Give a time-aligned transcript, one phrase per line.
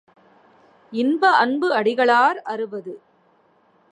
[0.93, 2.93] இன்ப அன்பு அடிகளார் அறுபது.